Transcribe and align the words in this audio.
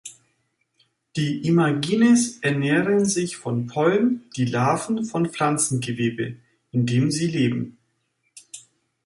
Die 1.15 1.45
Imagines 1.47 2.39
ernähren 2.41 3.05
sich 3.05 3.37
von 3.37 3.67
Pollen, 3.67 4.23
die 4.35 4.45
Larven 4.45 5.05
von 5.05 5.27
Pflanzengewebe, 5.29 6.37
in 6.71 6.87
dem 6.87 7.11
sie 7.11 7.27
leben. 7.27 7.77